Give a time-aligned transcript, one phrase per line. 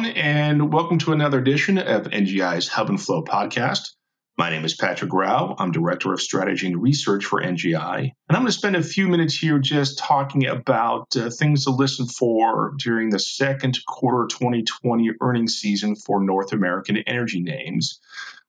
[0.00, 3.90] everyone, and welcome to another edition of NGI's Hub and Flow podcast.
[4.38, 5.54] My name is Patrick Rao.
[5.58, 7.98] I'm Director of Strategy and Research for NGI.
[7.98, 11.70] And I'm going to spend a few minutes here just talking about uh, things to
[11.70, 18.00] listen for during the second quarter 2020 earnings season for North American energy names,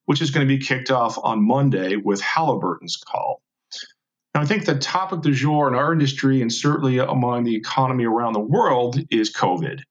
[0.05, 3.41] which is going to be kicked off on Monday with Halliburton's call.
[4.33, 8.05] Now, I think the topic du jour in our industry and certainly among the economy
[8.05, 9.81] around the world is COVID.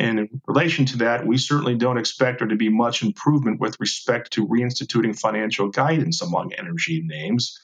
[0.00, 3.78] And in relation to that, we certainly don't expect there to be much improvement with
[3.78, 7.54] respect to reinstituting financial guidance among energy names,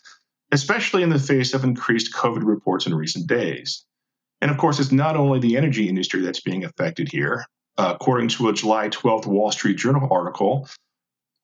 [0.52, 3.86] especially in the face of increased COVID reports in recent days.
[4.42, 7.46] And of course, it's not only the energy industry that's being affected here.
[7.78, 10.68] Uh, according to a July 12th Wall Street Journal article,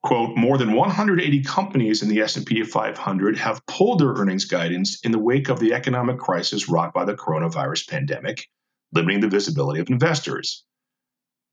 [0.03, 5.13] quote, more than 180 companies in the S&P 500 have pulled their earnings guidance in
[5.13, 8.47] the wake of the economic crisis wrought by the coronavirus pandemic,
[8.93, 10.65] limiting the visibility of investors.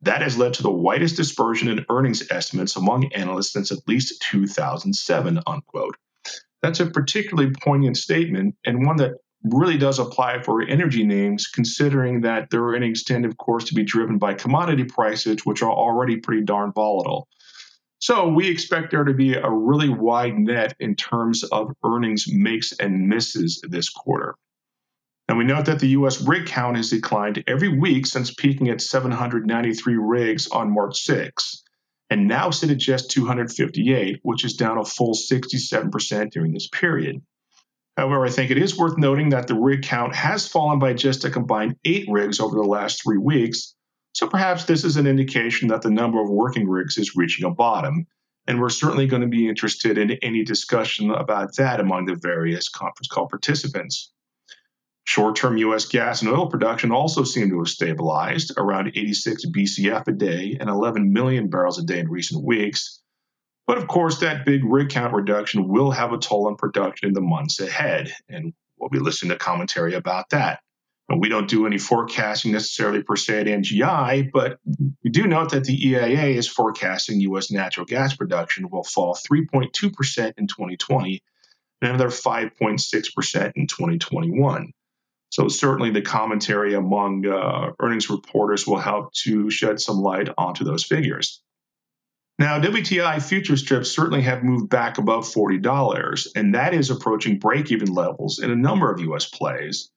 [0.01, 4.21] That has led to the widest dispersion in earnings estimates among analysts since at least
[4.21, 5.95] 2007, unquote.
[6.61, 12.21] That's a particularly poignant statement and one that really does apply for energy names, considering
[12.21, 16.17] that their earnings tend, of course, to be driven by commodity prices, which are already
[16.17, 17.27] pretty darn volatile.
[17.99, 22.71] So we expect there to be a really wide net in terms of earnings makes
[22.79, 24.35] and misses this quarter.
[25.29, 26.19] And we note that the U.S.
[26.21, 31.63] rig count has declined every week since peaking at 793 rigs on March 6,
[32.09, 37.21] and now sit at just 258, which is down a full 67% during this period.
[37.95, 41.23] However, I think it is worth noting that the rig count has fallen by just
[41.25, 43.75] a combined eight rigs over the last three weeks,
[44.13, 47.51] so perhaps this is an indication that the number of working rigs is reaching a
[47.51, 48.07] bottom,
[48.47, 52.67] and we're certainly going to be interested in any discussion about that among the various
[52.67, 54.11] conference call participants.
[55.09, 55.85] Short term U.S.
[55.85, 60.69] gas and oil production also seemed to have stabilized around 86 BCF a day and
[60.69, 63.01] 11 million barrels a day in recent weeks.
[63.65, 67.15] But of course, that big rig count reduction will have a toll on production in
[67.15, 70.59] the months ahead, and we'll be listening to commentary about that.
[71.09, 74.59] And we don't do any forecasting necessarily per se at NGI, but
[75.03, 77.49] we do note that the EIA is forecasting U.S.
[77.49, 81.23] natural gas production will fall 3.2% in 2020
[81.81, 84.71] and another 5.6% in 2021.
[85.29, 90.63] So certainly the commentary among uh, earnings reporters will help to shed some light onto
[90.63, 91.41] those figures.
[92.39, 97.69] Now, WTI future strips certainly have moved back above $40, and that is approaching break
[97.69, 99.25] even levels in a number of U.S.
[99.25, 99.91] plays.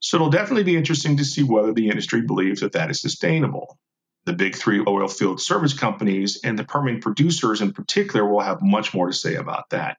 [0.00, 3.78] So it'll definitely be interesting to see whether the industry believes that that is sustainable.
[4.26, 8.60] The big three oil field service companies and the Permian producers in particular will have
[8.60, 9.96] much more to say about that.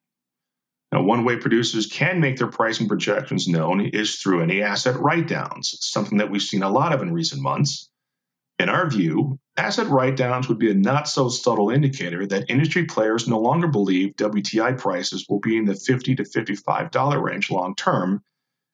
[0.91, 5.27] Now, one way producers can make their pricing projections known is through any asset write
[5.27, 7.89] downs, something that we've seen a lot of in recent months.
[8.59, 12.85] In our view, asset write downs would be a not so subtle indicator that industry
[12.85, 17.73] players no longer believe WTI prices will be in the 50 to $55 range long
[17.73, 18.21] term,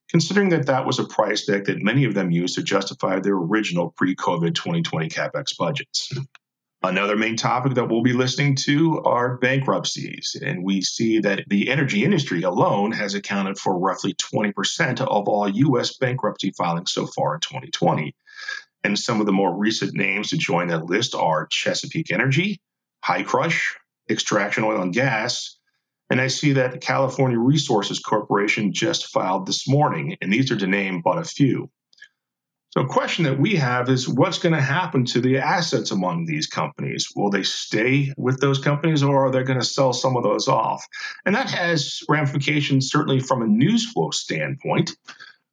[0.09, 3.35] considering that that was a price deck that many of them used to justify their
[3.35, 6.11] original pre COVID 2020 capex budgets.
[6.83, 10.35] Another main topic that we'll be listening to are bankruptcies.
[10.41, 15.49] And we see that the energy industry alone has accounted for roughly 20% of all
[15.49, 15.97] U.S.
[15.97, 18.15] bankruptcy filings so far in 2020.
[18.83, 22.61] And some of the more recent names to join that list are Chesapeake Energy,
[23.03, 23.75] Hi-Crush,
[24.09, 25.57] Extraction Oil and Gas,
[26.09, 30.57] and I see that the California Resources Corporation just filed this morning, and these are
[30.57, 31.69] to name but a few.
[32.77, 36.25] So, a question that we have is what's going to happen to the assets among
[36.25, 37.07] these companies?
[37.15, 40.47] Will they stay with those companies or are they going to sell some of those
[40.47, 40.85] off?
[41.25, 44.91] And that has ramifications certainly from a news flow standpoint.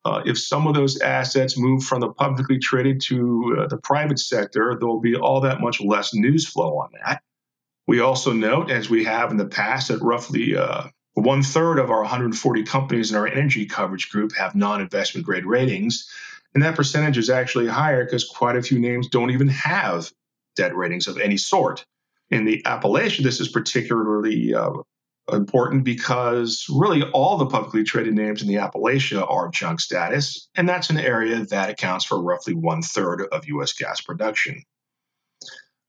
[0.05, 4.19] Uh, if some of those assets move from the publicly traded to uh, the private
[4.19, 7.23] sector, there will be all that much less news flow on that.
[7.87, 11.91] We also note, as we have in the past, that roughly uh, one third of
[11.91, 16.07] our 140 companies in our energy coverage group have non investment grade ratings.
[16.55, 20.11] And that percentage is actually higher because quite a few names don't even have
[20.57, 21.85] debt ratings of any sort.
[22.31, 24.71] In the Appalachia, this is particularly uh,
[25.33, 30.69] important because really all the publicly traded names in the Appalachia are junk status, and
[30.69, 33.73] that's an area that accounts for roughly one third of U.S.
[33.73, 34.63] gas production.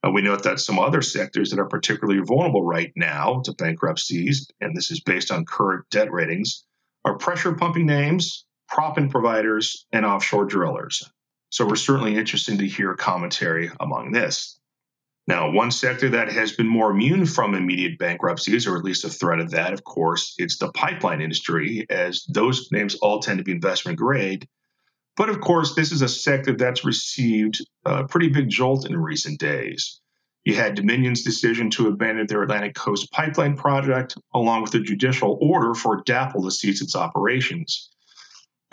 [0.06, 4.48] Uh, we note that some other sectors that are particularly vulnerable right now to bankruptcies,
[4.60, 6.64] and this is based on current debt ratings,
[7.04, 11.02] are pressure pumping names, proppant providers, and offshore drillers.
[11.50, 14.58] So we're certainly interested to hear commentary among this.
[15.28, 19.08] Now, one sector that has been more immune from immediate bankruptcies, or at least a
[19.08, 23.44] threat of that, of course, it's the pipeline industry, as those names all tend to
[23.44, 24.46] be investment grade.
[25.16, 29.40] But of course, this is a sector that's received a pretty big jolt in recent
[29.40, 30.00] days.
[30.44, 35.38] You had Dominion's decision to abandon their Atlantic Coast pipeline project, along with a judicial
[35.40, 37.90] order for DAPL to cease its operations.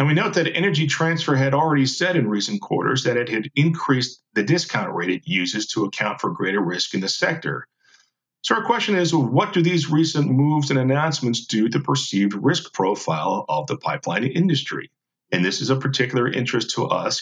[0.03, 3.49] And we note that Energy Transfer had already said in recent quarters that it had
[3.55, 7.69] increased the discount rate it uses to account for greater risk in the sector.
[8.41, 12.33] So, our question is what do these recent moves and announcements do to the perceived
[12.33, 14.91] risk profile of the pipeline industry?
[15.31, 17.21] And this is of particular interest to us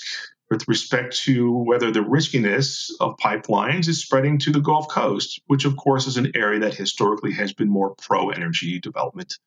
[0.50, 5.66] with respect to whether the riskiness of pipelines is spreading to the Gulf Coast, which,
[5.66, 9.38] of course, is an area that historically has been more pro energy development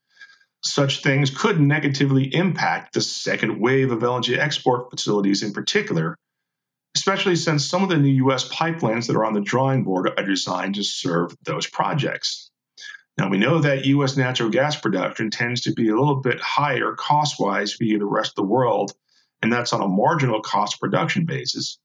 [0.65, 6.17] such things could negatively impact the second wave of LNG export facilities in particular,
[6.97, 10.27] especially since some of the new US pipelines that are on the drawing board are
[10.27, 12.51] designed to serve those projects.
[13.19, 16.95] Now, we know that US natural gas production tends to be a little bit higher
[16.95, 18.93] cost wise via the rest of the world,
[19.43, 21.79] and that's on a marginal cost production basis.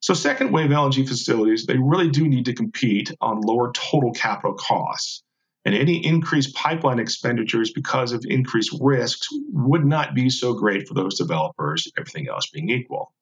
[0.00, 4.54] So, second wave LNG facilities, they really do need to compete on lower total capital
[4.54, 5.22] costs
[5.66, 10.94] and any increased pipeline expenditures because of increased risks would not be so great for
[10.94, 13.12] those developers, everything else being equal.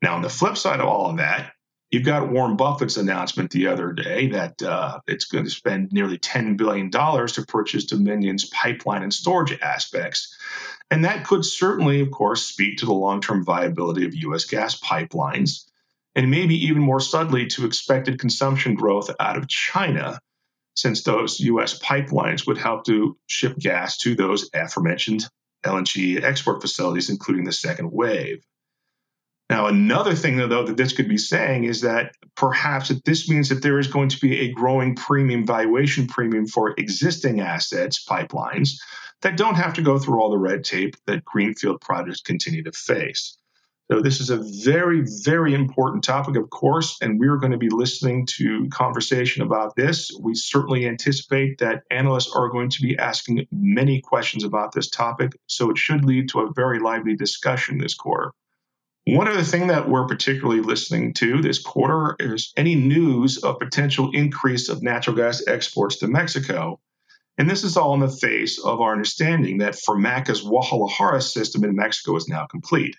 [0.00, 1.50] Now, on the flip side of all of that,
[1.90, 6.16] you've got Warren Buffett's announcement the other day that uh, it's going to spend nearly
[6.16, 10.32] $10 billion to purchase Dominion's pipeline and storage aspects.
[10.92, 14.44] And that could certainly, of course, speak to the long term viability of U.S.
[14.44, 15.64] gas pipelines,
[16.14, 20.20] and maybe even more subtly to expected consumption growth out of China
[20.74, 21.78] since those U.S.
[21.78, 25.24] pipelines would help to ship gas to those aforementioned
[25.64, 28.44] LNG export facilities, including the second wave.
[29.50, 33.50] Now, another thing, though, that this could be saying is that perhaps that this means
[33.50, 38.70] that there is going to be a growing premium valuation premium for existing assets, pipelines,
[39.22, 42.72] that don't have to go through all the red tape that greenfield projects continue to
[42.72, 43.36] face.
[43.92, 47.68] So, this is a very, very important topic, of course, and we're going to be
[47.68, 50.10] listening to conversation about this.
[50.18, 55.32] We certainly anticipate that analysts are going to be asking many questions about this topic,
[55.48, 58.32] so it should lead to a very lively discussion this quarter.
[59.06, 64.10] One other thing that we're particularly listening to this quarter is any news of potential
[64.14, 66.80] increase of natural gas exports to Mexico.
[67.36, 71.76] And this is all in the face of our understanding that Fermaca's Guadalajara system in
[71.76, 72.96] Mexico is now complete.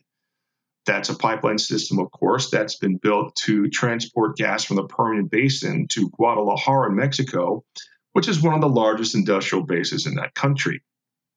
[0.85, 5.25] That's a pipeline system, of course, that's been built to transport gas from the Permian
[5.25, 7.63] Basin to Guadalajara in Mexico,
[8.13, 10.83] which is one of the largest industrial bases in that country.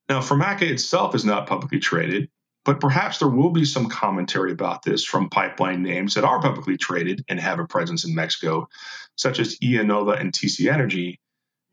[0.07, 2.29] Now, Fermaca itself is not publicly traded,
[2.63, 6.77] but perhaps there will be some commentary about this from pipeline names that are publicly
[6.77, 8.67] traded and have a presence in Mexico,
[9.15, 11.19] such as IEnova and TC Energy.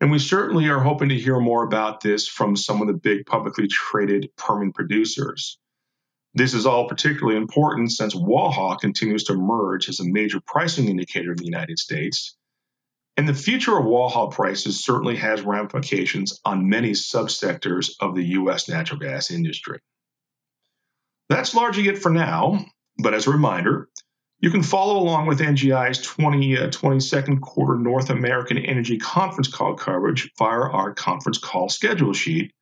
[0.01, 3.25] And we certainly are hoping to hear more about this from some of the big
[3.25, 5.59] publicly traded Permian producers.
[6.37, 11.31] This is all particularly important since Waha continues to emerge as a major pricing indicator
[11.31, 12.37] in the United States.
[13.17, 18.69] And the future of Waha prices certainly has ramifications on many subsectors of the U.S.
[18.69, 19.79] natural gas industry.
[21.27, 22.63] That's largely it for now,
[22.99, 23.89] but as a reminder,
[24.39, 29.73] you can follow along with NGI's 20, uh, 22nd quarter North American Energy Conference Call
[29.73, 32.53] coverage via our conference call schedule sheet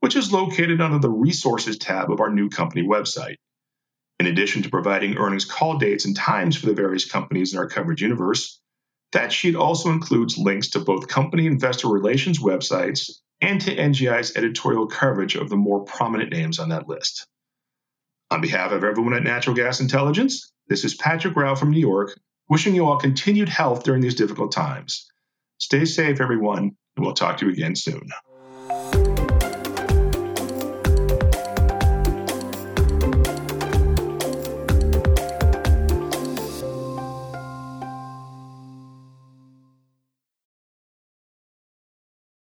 [0.00, 3.36] which is located under the Resources tab of our new company website.
[4.20, 7.68] In addition to providing earnings call dates and times for the various companies in our
[7.68, 8.60] coverage universe,
[9.12, 14.86] that sheet also includes links to both company investor relations websites and to NGI's editorial
[14.86, 17.26] coverage of the more prominent names on that list.
[18.30, 22.18] On behalf of everyone at Natural Gas Intelligence, this is Patrick Rao from New York,
[22.48, 25.06] wishing you all continued health during these difficult times.
[25.58, 28.10] Stay safe, everyone, and we'll talk to you again soon.